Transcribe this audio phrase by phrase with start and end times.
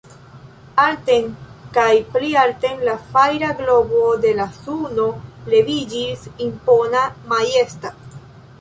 [0.83, 1.27] Alten
[1.75, 5.05] kaj pli alten la fajra globo de la suno
[5.55, 7.97] leviĝis, impona, majesta.